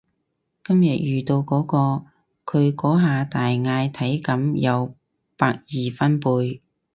[0.03, 0.03] 我
[0.73, 2.05] 今日遇到嗰個，
[2.43, 4.95] 佢嗰下大嗌體感有
[5.37, 6.61] 百二分貝